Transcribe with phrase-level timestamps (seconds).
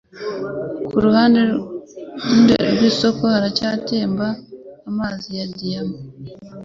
[0.87, 1.41] Kuruhande
[2.73, 4.27] rw'isoko, iracyatemba
[4.89, 5.97] amazi ya diyama,